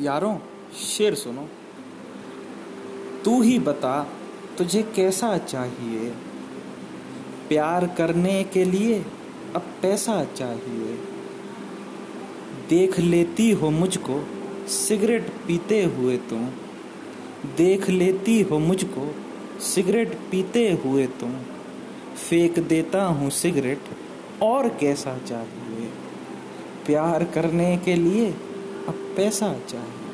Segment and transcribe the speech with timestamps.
[0.00, 0.38] यारों,
[0.76, 1.48] शेर सुनो।
[3.24, 4.06] तू ही बता,
[4.58, 6.10] तुझे कैसा चाहिए?
[7.48, 9.06] प्यार करने के लिए
[9.56, 10.98] अब पैसा चाहिए।
[12.68, 14.26] देख लेती हो मुझको,
[14.68, 16.46] सिगरेट पीते हुए तुम।
[17.56, 19.14] देख लेती हो मुझको,
[19.60, 21.34] सिगरेट पीते हुए तुम।
[22.30, 23.80] फेंक देता हूँ सिगरेट,
[24.42, 25.88] और कैसा चाहिए?
[26.86, 28.34] प्यार करने के लिए
[29.16, 30.05] पैसा चाहिए।